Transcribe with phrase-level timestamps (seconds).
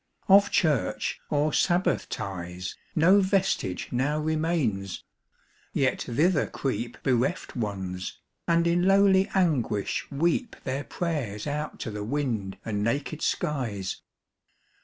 [0.27, 5.03] Of church, or sabbath ties, 5 No vestige now remains;
[5.73, 12.03] yet thither creep Bereft Ones, and in lowly anguish weep Their prayers out to the
[12.03, 14.01] wind and naked skies.